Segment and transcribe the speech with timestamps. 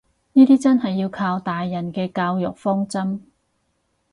[0.33, 3.19] 呢啲真係要靠大人嘅教育方針